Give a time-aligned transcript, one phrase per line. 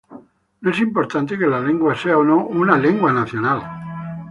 [0.61, 3.61] No es importante que la lengua sea o no una lengua nacional.